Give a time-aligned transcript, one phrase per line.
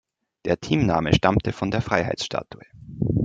[0.45, 2.63] Der Teamname stammt von der Freiheitsstatue.